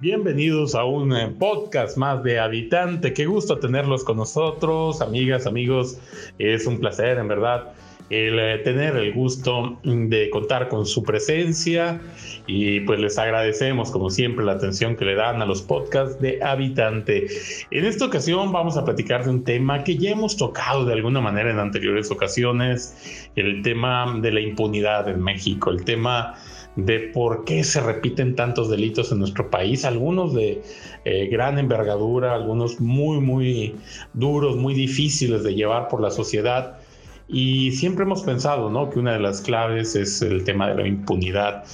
[0.00, 3.12] Bienvenidos a un eh, podcast más de Habitante.
[3.12, 5.98] Qué gusto tenerlos con nosotros, amigas, amigos.
[6.38, 7.72] Es un placer, en verdad,
[8.08, 12.00] el eh, tener el gusto de contar con su presencia
[12.46, 16.40] y pues les agradecemos como siempre la atención que le dan a los podcasts de
[16.44, 17.26] Habitante.
[17.72, 21.20] En esta ocasión vamos a platicar de un tema que ya hemos tocado de alguna
[21.20, 26.36] manera en anteriores ocasiones, el tema de la impunidad en México, el tema
[26.78, 30.62] de por qué se repiten tantos delitos en nuestro país, algunos de
[31.04, 33.74] eh, gran envergadura, algunos muy, muy
[34.14, 36.78] duros, muy difíciles de llevar por la sociedad.
[37.26, 38.90] Y siempre hemos pensado ¿no?
[38.90, 41.64] que una de las claves es el tema de la impunidad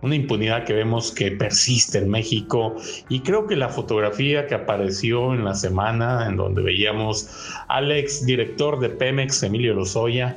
[0.00, 2.76] una impunidad que vemos que persiste en México
[3.08, 7.30] y creo que la fotografía que apareció en la semana en donde veíamos
[7.68, 10.36] al ex director de Pemex, Emilio Lozoya,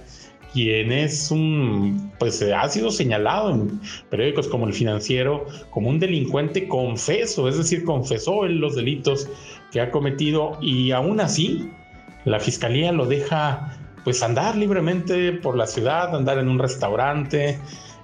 [0.53, 6.67] quien es un, pues ha sido señalado en periódicos como El Financiero como un delincuente
[6.67, 9.29] confeso, es decir, confesó él los delitos
[9.71, 11.69] que ha cometido y aún así
[12.25, 17.59] la fiscalía lo deja pues andar libremente por la ciudad, andar en un restaurante,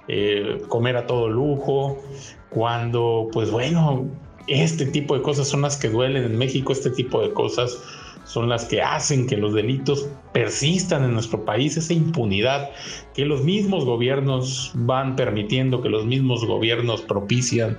[0.08, 2.02] eh, comer a todo lujo,
[2.50, 4.06] cuando pues bueno,
[4.46, 7.78] este tipo de cosas son las que duelen en México, este tipo de cosas
[8.24, 12.70] son las que hacen que los delitos persistan en nuestro país, esa impunidad
[13.14, 17.78] que los mismos gobiernos van permitiendo, que los mismos gobiernos propician.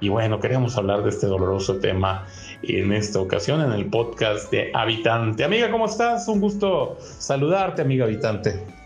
[0.00, 2.26] Y bueno, queremos hablar de este doloroso tema
[2.62, 5.44] en esta ocasión en el podcast de Habitante.
[5.44, 6.28] Amiga, ¿cómo estás?
[6.28, 8.83] Un gusto saludarte, amiga Habitante.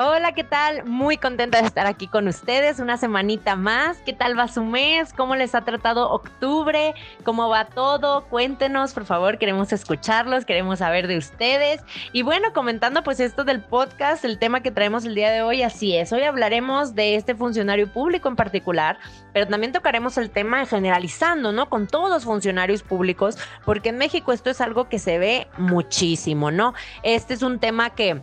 [0.00, 0.84] Hola, ¿qué tal?
[0.84, 3.96] Muy contenta de estar aquí con ustedes una semanita más.
[4.06, 5.12] ¿Qué tal va su mes?
[5.12, 6.94] ¿Cómo les ha tratado octubre?
[7.24, 8.24] ¿Cómo va todo?
[8.28, 11.80] Cuéntenos, por favor, queremos escucharlos, queremos saber de ustedes.
[12.12, 15.64] Y bueno, comentando pues esto del podcast, el tema que traemos el día de hoy,
[15.64, 16.12] así es.
[16.12, 19.00] Hoy hablaremos de este funcionario público en particular,
[19.32, 21.68] pero también tocaremos el tema generalizando, ¿no?
[21.68, 26.52] Con todos los funcionarios públicos, porque en México esto es algo que se ve muchísimo,
[26.52, 26.72] ¿no?
[27.02, 28.22] Este es un tema que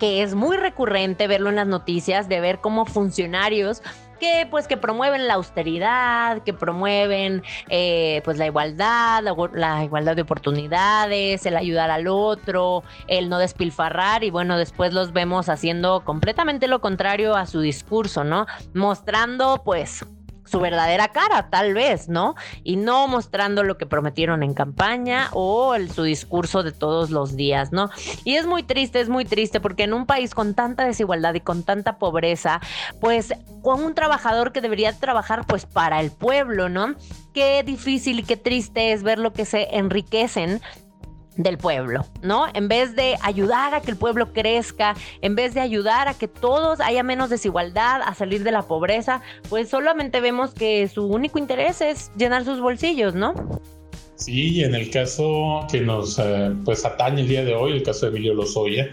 [0.00, 3.82] que es muy recurrente verlo en las noticias, de ver cómo funcionarios
[4.18, 9.22] que pues que promueven la austeridad, que promueven eh, pues la igualdad,
[9.54, 15.12] la, igualdad de oportunidades, el ayudar al otro, el no despilfarrar y bueno, después los
[15.12, 18.46] vemos haciendo completamente lo contrario a su discurso, ¿no?
[18.74, 20.04] Mostrando pues
[20.50, 22.34] su verdadera cara, tal vez, ¿no?
[22.64, 27.36] Y no mostrando lo que prometieron en campaña o el, su discurso de todos los
[27.36, 27.90] días, ¿no?
[28.24, 31.40] Y es muy triste, es muy triste porque en un país con tanta desigualdad y
[31.40, 32.60] con tanta pobreza,
[33.00, 36.94] pues con un trabajador que debería trabajar pues para el pueblo, ¿no?
[37.32, 40.60] Qué difícil y qué triste es ver lo que se enriquecen
[41.42, 42.46] del pueblo, ¿no?
[42.54, 46.28] En vez de ayudar a que el pueblo crezca, en vez de ayudar a que
[46.28, 51.38] todos haya menos desigualdad, a salir de la pobreza, pues solamente vemos que su único
[51.38, 53.34] interés es llenar sus bolsillos, ¿no?
[54.16, 58.06] Sí, en el caso que nos eh, pues atañe el día de hoy, el caso
[58.06, 58.90] de Emilio Lozoya,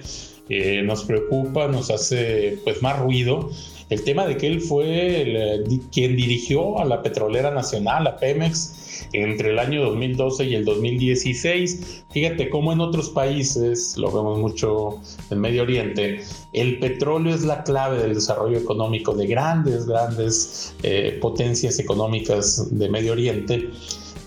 [0.50, 3.52] eh, nos preocupa, nos hace pues más ruido
[3.90, 9.52] el tema de que él fue quien dirigió a la petrolera nacional, a Pemex, entre
[9.52, 12.04] el año 2012 y el 2016.
[12.12, 15.00] Fíjate cómo en otros países, lo vemos mucho
[15.30, 16.22] en Medio Oriente,
[16.54, 22.90] el petróleo es la clave del desarrollo económico de grandes, grandes eh, potencias económicas de
[22.90, 23.70] Medio Oriente.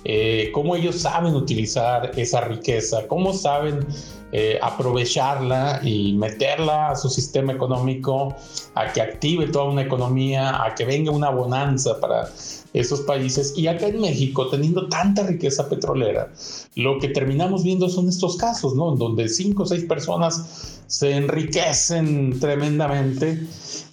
[0.04, 3.81] Eh, cómo ellos saben utilizar esa riqueza, cómo saben
[4.32, 8.36] eh, aprovecharla y meterla a su sistema económico,
[8.74, 12.28] a que active toda una economía, a que venga una bonanza para
[12.72, 13.54] esos países.
[13.56, 16.32] Y acá en México, teniendo tanta riqueza petrolera,
[16.76, 18.92] lo que terminamos viendo son estos casos, ¿no?
[18.92, 23.41] En donde cinco o seis personas se enriquecen tremendamente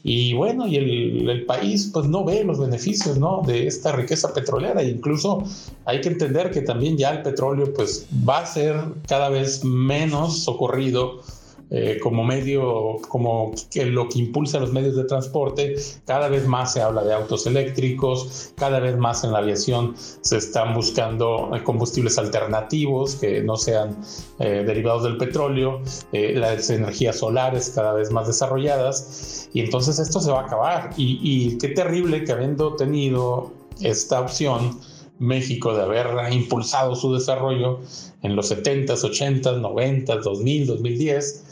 [0.09, 3.41] y bueno, y el, país pues no ve los beneficios, ¿no?
[3.45, 4.81] De esta riqueza petrolera.
[4.81, 5.44] Incluso
[5.84, 10.46] hay que entender que también ya el petróleo pues va a ser cada vez menos
[10.46, 11.20] socorrido
[11.69, 15.75] eh, como medio, como que lo que impulsa los medios de transporte.
[16.05, 20.37] Cada vez más se habla de autos eléctricos, cada vez más en la aviación se
[20.37, 23.97] están buscando eh, combustibles alternativos que no sean
[24.40, 25.81] eh, derivados del petróleo,
[26.14, 30.91] las energías solares cada vez más desarrolladas y entonces esto se va a acabar.
[30.96, 34.79] Y, y qué terrible que habiendo tenido esta opción,
[35.19, 37.79] México de haber impulsado su desarrollo
[38.22, 41.43] en los 70s, 80s, 90s, 2000, 2010,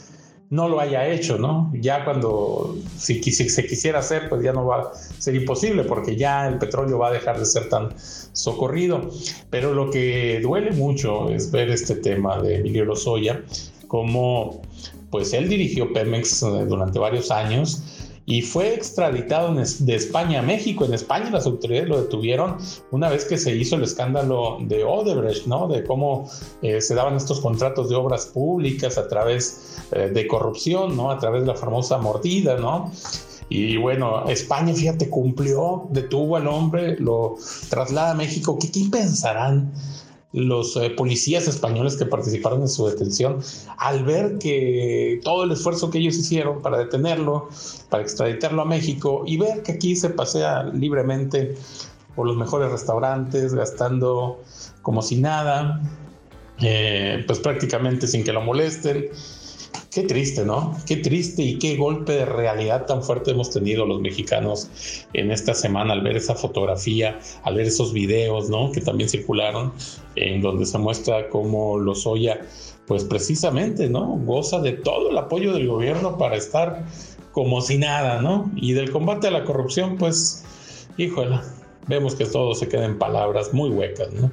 [0.50, 1.72] no lo haya hecho, ¿no?
[1.74, 6.46] Ya cuando si, se quisiera hacer, pues ya no va a ser imposible porque ya
[6.46, 7.90] el petróleo va a dejar de ser tan
[8.32, 9.10] socorrido.
[9.50, 13.42] Pero lo que duele mucho es ver este tema de Emilio Lozoya,
[13.88, 14.62] como
[15.10, 17.95] pues él dirigió Pemex eh, durante varios años
[18.26, 20.84] y fue extraditado de España a México.
[20.84, 22.56] En España las autoridades lo detuvieron
[22.90, 25.68] una vez que se hizo el escándalo de Odebrecht, ¿no?
[25.68, 26.28] De cómo
[26.60, 31.12] eh, se daban estos contratos de obras públicas a través eh, de corrupción, ¿no?
[31.12, 32.90] A través de la famosa mordida, ¿no?
[33.48, 37.36] Y bueno, España, fíjate, cumplió, detuvo al hombre, lo
[37.70, 38.58] traslada a México.
[38.58, 39.72] ¿Qué, qué pensarán
[40.32, 43.40] los eh, policías españoles que participaron en su detención,
[43.78, 47.48] al ver que todo el esfuerzo que ellos hicieron para detenerlo,
[47.88, 51.54] para extraditarlo a México y ver que aquí se pasea libremente
[52.14, 54.40] por los mejores restaurantes, gastando
[54.82, 55.80] como si nada,
[56.60, 59.06] eh, pues prácticamente sin que lo molesten,
[59.96, 60.76] Qué triste, ¿no?
[60.84, 64.68] Qué triste y qué golpe de realidad tan fuerte hemos tenido los mexicanos
[65.14, 68.70] en esta semana al ver esa fotografía, al ver esos videos, ¿no?
[68.72, 69.72] Que también circularon,
[70.16, 72.42] en donde se muestra cómo Lozoya,
[72.86, 74.20] pues precisamente, ¿no?
[74.26, 76.84] Goza de todo el apoyo del gobierno para estar
[77.32, 78.50] como si nada, ¿no?
[78.54, 80.44] Y del combate a la corrupción, pues,
[80.98, 81.40] híjole,
[81.86, 84.30] vemos que todo se queda en palabras muy huecas, ¿no?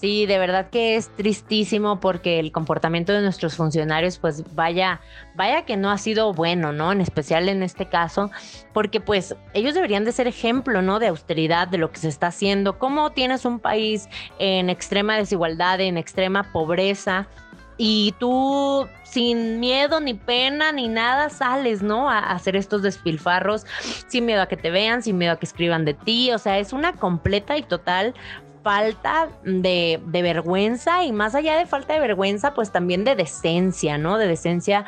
[0.00, 5.02] Sí, de verdad que es tristísimo porque el comportamiento de nuestros funcionarios, pues vaya,
[5.34, 6.90] vaya que no ha sido bueno, ¿no?
[6.90, 8.30] En especial en este caso,
[8.72, 11.00] porque pues ellos deberían de ser ejemplo, ¿no?
[11.00, 12.78] De austeridad, de lo que se está haciendo.
[12.78, 14.08] ¿Cómo tienes un país
[14.38, 17.28] en extrema desigualdad, en extrema pobreza?
[17.76, 22.08] Y tú sin miedo ni pena ni nada sales, ¿no?
[22.08, 23.66] A hacer estos despilfarros,
[24.06, 26.30] sin miedo a que te vean, sin miedo a que escriban de ti.
[26.32, 28.14] O sea, es una completa y total
[28.62, 34.18] falta de, vergüenza y más allá de falta de vergüenza, pues también de decencia, ¿no?
[34.18, 34.84] De decencia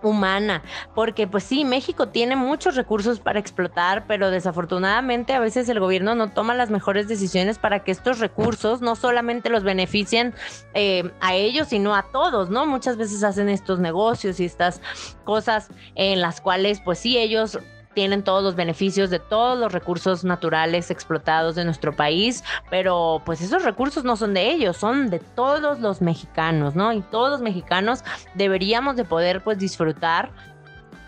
[0.00, 0.62] humana,
[0.94, 6.14] porque pues sí, México tiene muchos recursos para explotar, pero desafortunadamente a veces el gobierno
[6.14, 10.34] no toma las mejores decisiones para que estos recursos no solamente los beneficien
[10.74, 12.64] eh, a ellos, sino a todos, ¿no?
[12.64, 14.80] Muchas veces hacen estos negocios y estas
[15.24, 17.58] cosas en las cuales pues sí, ellos
[17.98, 23.40] tienen todos los beneficios de todos los recursos naturales explotados de nuestro país, pero pues
[23.40, 26.92] esos recursos no son de ellos, son de todos los mexicanos, ¿no?
[26.92, 28.04] Y todos los mexicanos
[28.36, 30.30] deberíamos de poder pues disfrutar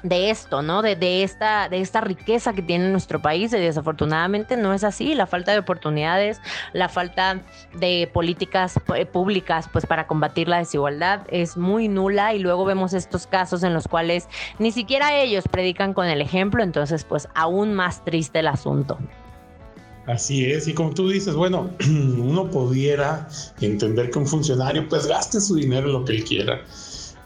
[0.03, 0.83] de esto, ¿no?
[0.83, 3.53] De, de, esta, de esta riqueza que tiene nuestro país.
[3.53, 5.15] Y desafortunadamente no es así.
[5.15, 6.41] La falta de oportunidades,
[6.73, 7.43] la falta
[7.79, 12.35] de políticas eh, públicas, pues para combatir la desigualdad es muy nula.
[12.35, 16.63] Y luego vemos estos casos en los cuales ni siquiera ellos predican con el ejemplo.
[16.63, 18.99] Entonces, pues aún más triste el asunto.
[20.07, 23.29] Así es, y como tú dices, bueno, uno pudiera
[23.61, 26.65] entender que un funcionario pues gaste su dinero en lo que él quiera,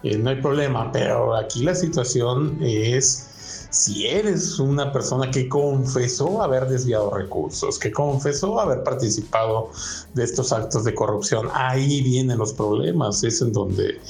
[0.04, 3.33] eh, no hay problema, pero aquí la situación es
[3.70, 9.70] si eres una persona que confesó haber desviado recursos, que confesó haber participado
[10.14, 14.00] de estos actos de corrupción, ahí vienen los problemas, es en donde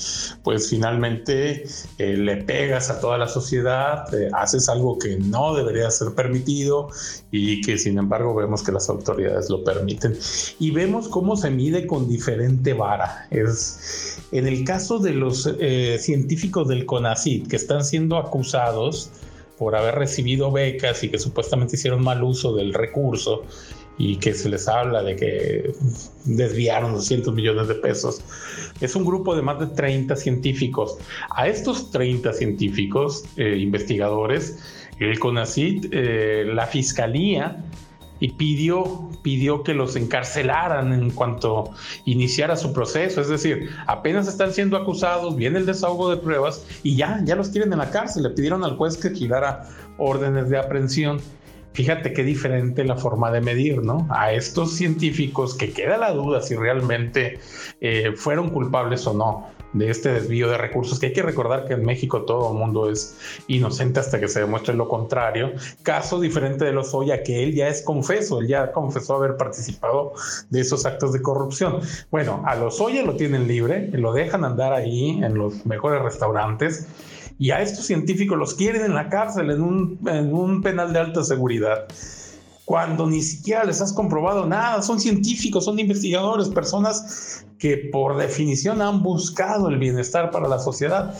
[0.43, 1.67] pues finalmente
[1.99, 6.88] eh, le pegas a toda la sociedad, eh, haces algo que no debería ser permitido
[7.31, 10.17] y que sin embargo vemos que las autoridades lo permiten.
[10.58, 13.26] Y vemos cómo se mide con diferente vara.
[13.31, 19.11] Es, en el caso de los eh, científicos del CONACYT que están siendo acusados,
[19.59, 23.45] por haber recibido becas y que supuestamente hicieron mal uso del recurso
[23.97, 25.73] y que se les habla de que
[26.25, 28.21] desviaron 200 millones de pesos.
[28.81, 30.99] Es un grupo de más de 30 científicos.
[31.31, 34.59] A estos 30 científicos, eh, investigadores,
[34.99, 37.64] el CONACIT, eh, la fiscalía
[38.25, 41.73] y pidió, pidió que los encarcelaran en cuanto
[42.07, 43.21] iniciara su proceso.
[43.21, 47.50] Es decir, apenas están siendo acusados, viene el desahogo de pruebas y ya, ya los
[47.50, 48.23] quieren en la cárcel.
[48.23, 51.21] Le pidieron al juez que girara órdenes de aprehensión.
[51.75, 54.07] Fíjate qué diferente la forma de medir, ¿no?
[54.09, 57.40] A estos científicos que queda la duda si realmente
[57.83, 61.75] eh, fueron culpables o no de este desvío de recursos, que hay que recordar que
[61.75, 65.52] en México todo el mundo es inocente hasta que se demuestre lo contrario.
[65.83, 70.14] Caso diferente de Lozoya, que él ya es confeso, él ya confesó haber participado
[70.49, 71.81] de esos actos de corrupción.
[72.11, 76.87] Bueno, a Lozoya lo tienen libre, lo dejan andar ahí en los mejores restaurantes
[77.38, 81.00] y a estos científicos los quieren en la cárcel, en un, en un penal de
[81.00, 81.87] alta seguridad
[82.64, 84.83] cuando ni siquiera les has comprobado nada.
[84.83, 91.14] Son científicos, son investigadores, personas que por definición han buscado el bienestar para la sociedad.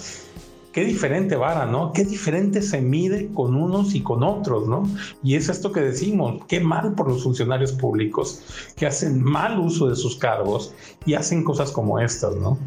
[0.73, 1.95] Qué diferente vara, ¿no?
[1.95, 4.83] Qué diferente se mide con unos y con otros, ¿no?
[5.23, 8.43] Y es esto que decimos, qué mal por los funcionarios públicos
[8.77, 10.75] que hacen mal uso de sus cargos
[11.07, 12.59] y hacen cosas como estas, ¿no?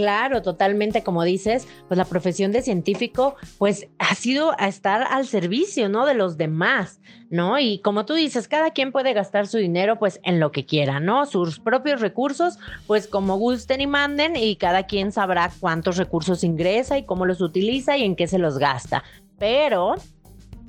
[0.00, 5.26] Claro, totalmente, como dices, pues la profesión de científico, pues ha sido a estar al
[5.26, 6.06] servicio, ¿no?
[6.06, 7.58] De los demás, ¿no?
[7.58, 11.00] Y como tú dices, cada quien puede gastar su dinero, pues en lo que quiera,
[11.00, 11.26] ¿no?
[11.26, 16.96] Sus propios recursos, pues como gusten y manden, y cada quien sabrá cuántos recursos ingresa
[16.96, 19.04] y cómo los utiliza y en qué se los gasta.
[19.38, 19.96] Pero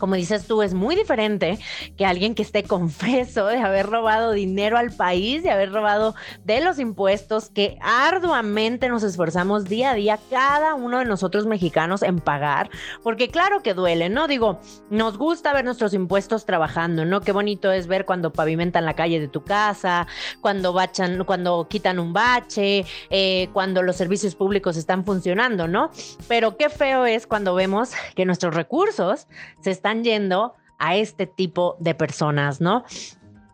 [0.02, 1.60] como dices tú, es muy diferente
[1.96, 6.60] que alguien que esté confeso de haber robado dinero al país, de haber robado de
[6.60, 12.18] los impuestos que arduamente nos esforzamos día a día, cada uno de nosotros mexicanos en
[12.18, 12.72] pagar,
[13.04, 14.28] porque claro que duele, ¿no?
[14.28, 17.22] Digo, nos gusta ver nuestros impuestos trabajando, ¿no?
[17.22, 20.08] Qué bonito es ver cuando pavimentan la calle de tu casa,
[20.42, 25.92] cuando bachan, cuando quitan un bache, eh, cuando los servicios públicos están funcionando, ¿no?
[26.28, 29.28] Pero qué feo es cuando vemos que nuestros recursos
[29.60, 32.84] se están yendo a este tipo de personas, ¿no?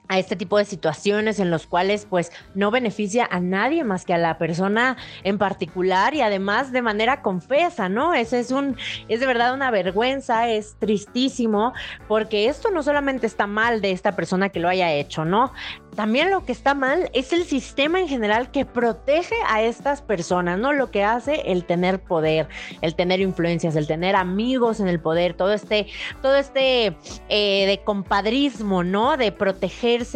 [0.07, 4.13] A este tipo de situaciones en los cuales pues no beneficia a nadie más que
[4.13, 8.13] a la persona en particular y además de manera confesa, ¿no?
[8.13, 11.73] Ese es un es de verdad una vergüenza, es tristísimo
[12.07, 15.51] porque esto no solamente está mal de esta persona que lo haya hecho, ¿no?
[15.97, 20.59] también lo que está mal es el sistema en general que protege a estas personas,
[20.59, 20.71] ¿no?
[20.71, 22.47] Lo que hace el tener poder,
[22.81, 25.87] el tener influencias, el tener amigos en el poder, todo este,
[26.21, 26.95] todo este
[27.29, 29.17] eh, de compadrismo, ¿no?
[29.17, 29.31] De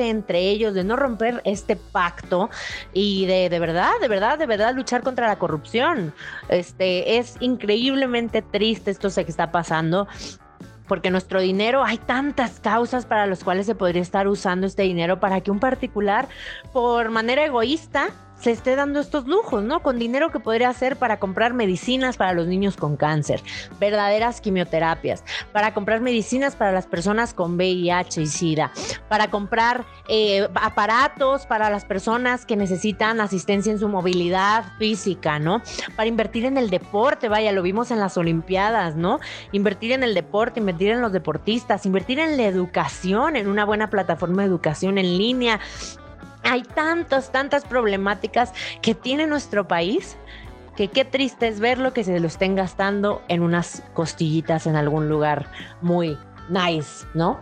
[0.09, 2.49] entre ellos, de no romper este pacto
[2.93, 6.13] y de, de verdad, de verdad, de verdad luchar contra la corrupción.
[6.49, 10.07] Este, es increíblemente triste esto que está pasando
[10.87, 15.21] porque nuestro dinero, hay tantas causas para las cuales se podría estar usando este dinero
[15.21, 16.27] para que un particular,
[16.73, 18.09] por manera egoísta,
[18.41, 19.81] se esté dando estos lujos, ¿no?
[19.81, 23.41] Con dinero que podría hacer para comprar medicinas para los niños con cáncer,
[23.79, 28.71] verdaderas quimioterapias, para comprar medicinas para las personas con VIH y SIDA,
[29.07, 35.61] para comprar eh, aparatos para las personas que necesitan asistencia en su movilidad física, ¿no?
[35.95, 39.19] Para invertir en el deporte, vaya, lo vimos en las Olimpiadas, ¿no?
[39.51, 43.89] Invertir en el deporte, invertir en los deportistas, invertir en la educación, en una buena
[43.89, 45.59] plataforma de educación en línea,
[46.43, 50.17] hay tantas, tantas problemáticas que tiene nuestro país
[50.75, 55.09] que qué triste es verlo que se lo estén gastando en unas costillitas en algún
[55.09, 56.17] lugar muy
[56.49, 57.41] nice, ¿no?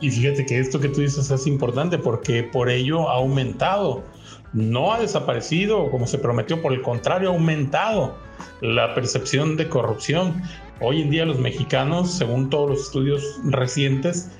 [0.00, 4.04] Y fíjate que esto que tú dices es importante porque por ello ha aumentado,
[4.52, 8.16] no ha desaparecido como se prometió, por el contrario, ha aumentado
[8.60, 10.42] la percepción de corrupción.
[10.80, 14.30] Hoy en día los mexicanos, según todos los estudios recientes,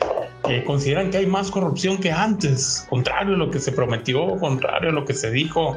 [0.65, 4.93] consideran que hay más corrupción que antes, contrario a lo que se prometió, contrario a
[4.93, 5.77] lo que se dijo.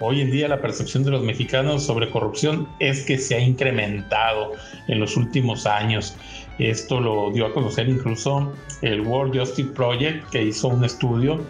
[0.00, 4.52] Hoy en día la percepción de los mexicanos sobre corrupción es que se ha incrementado
[4.86, 6.16] en los últimos años.
[6.58, 11.40] Esto lo dio a conocer incluso el World Justice Project, que hizo un estudio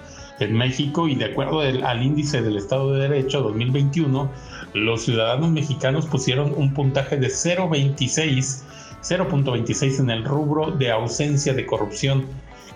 [0.40, 4.30] en México y de acuerdo al índice del Estado de Derecho 2021,
[4.74, 8.62] los ciudadanos mexicanos pusieron un puntaje de 0.26
[9.02, 12.26] 0.26 en el rubro de ausencia de corrupción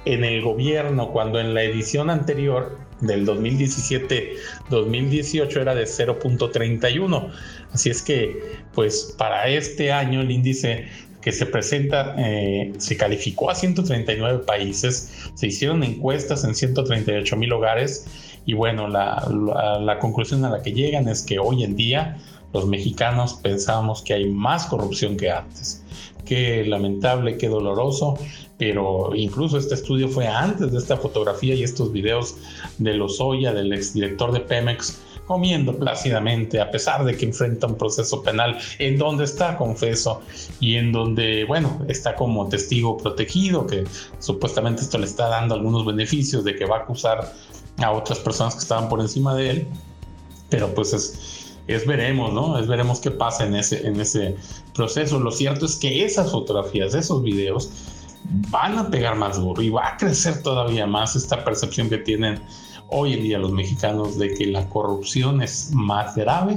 [0.04, 7.30] en el gobierno, cuando en la edición anterior del 2017-2018 era de 0.31.
[7.72, 8.38] Así es que,
[8.74, 10.86] pues para este año el índice
[11.20, 17.52] que se presenta eh, se calificó a 139 países, se hicieron encuestas en 138 mil
[17.52, 18.06] hogares
[18.44, 19.28] y bueno, la,
[19.80, 22.18] la conclusión a la que llegan es que hoy en día
[22.52, 25.84] los mexicanos pensamos que hay más corrupción que antes
[26.24, 28.18] qué lamentable, qué doloroso,
[28.62, 32.36] pero incluso este estudio fue antes de esta fotografía y estos videos
[32.78, 38.22] de Lozoya, del exdirector de Pemex, comiendo plácidamente, a pesar de que enfrenta un proceso
[38.22, 40.20] penal en donde está confeso
[40.60, 43.82] y en donde, bueno, está como testigo protegido, que
[44.20, 47.32] supuestamente esto le está dando algunos beneficios de que va a acusar
[47.78, 49.66] a otras personas que estaban por encima de él,
[50.50, 52.58] pero pues es es veremos, ¿no?
[52.58, 54.36] Es veremos qué pasa en ese, en ese
[54.74, 55.20] proceso.
[55.20, 57.70] Lo cierto es que esas fotografías, esos videos,
[58.50, 62.40] van a pegar más duro y va a crecer todavía más esta percepción que tienen
[62.88, 66.56] hoy en día los mexicanos de que la corrupción es más grave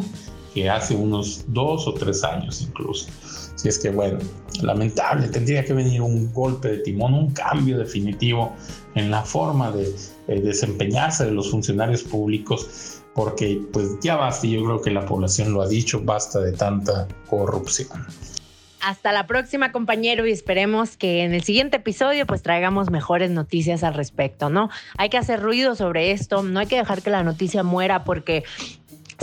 [0.54, 3.08] que hace unos dos o tres años incluso.
[3.56, 4.20] Si es que, bueno,
[4.62, 8.54] lamentable, tendría que venir un golpe de timón, un cambio definitivo
[8.96, 9.94] en la forma de
[10.28, 15.62] desempeñarse de los funcionarios públicos porque pues ya basta, yo creo que la población lo
[15.62, 18.06] ha dicho, basta de tanta corrupción.
[18.86, 23.84] Hasta la próxima, compañero, y esperemos que en el siguiente episodio pues traigamos mejores noticias
[23.84, 24.70] al respecto, ¿no?
[25.00, 28.44] Hay que hacer ruido sobre esto, no hay que dejar que la noticia muera porque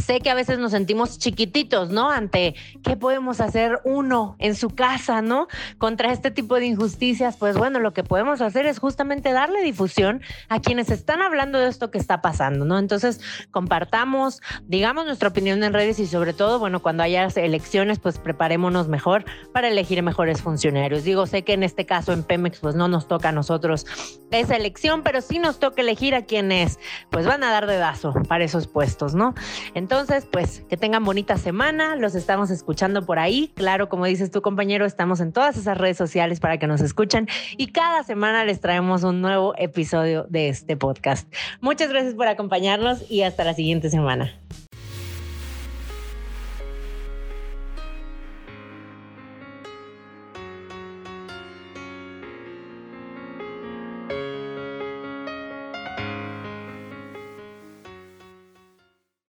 [0.02, 2.11] sé que a veces nos sentimos chiquititos, ¿no?
[2.11, 5.49] Ante qué podemos hacer uno en su casa, ¿no?
[5.78, 10.21] Contra este tipo de injusticias, pues bueno, lo que podemos hacer es justamente darle difusión
[10.49, 12.78] a quienes están hablando de esto que está pasando, ¿no?
[12.78, 18.18] Entonces, compartamos, digamos nuestra opinión en redes y sobre todo, bueno, cuando haya elecciones, pues
[18.18, 21.04] preparémonos mejor para elegir mejores funcionarios.
[21.04, 23.87] Digo, sé que en este caso en Pemex, pues no nos toca a nosotros
[24.30, 26.78] esa elección, pero sí nos toca elegir a quienes,
[27.11, 29.35] pues van a dar dedazo para esos puestos, ¿no?
[29.75, 29.92] Entonces,
[30.31, 33.53] pues que tengan bonita semana, los estamos escuchando por ahí.
[33.55, 37.29] Claro, como dices tu compañero, estamos en todas esas redes sociales para que nos escuchen
[37.59, 41.31] y cada semana les traemos un nuevo episodio de este podcast.
[41.61, 44.33] Muchas gracias por acompañarnos y hasta la siguiente semana.